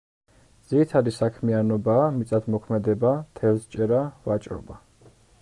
[0.69, 4.81] ძირითადი საქმიანობაა მიწათმოქმედება, თევზჭერა, ვაჭრობა.